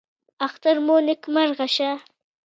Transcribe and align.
اختر 0.47 0.75
مو 0.85 0.95
نیکمرغه 1.07 1.67
شه 1.75 1.89